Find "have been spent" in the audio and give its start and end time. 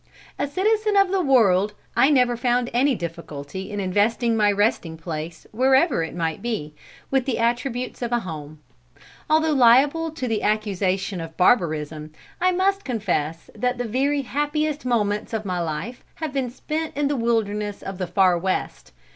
16.15-16.97